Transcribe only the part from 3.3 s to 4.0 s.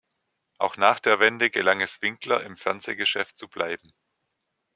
zu bleiben.